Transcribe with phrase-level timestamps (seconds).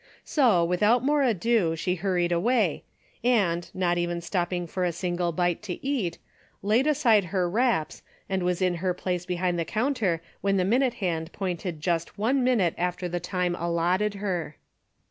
[0.25, 2.83] So, without more ado, she hurried away,
[3.23, 6.17] and, not even stopping for a single bite to eat,
[6.63, 10.95] laid aside her wraps and was in her place behind the counter when the minute
[10.95, 14.55] hand pointed just one minute after the time allotted her.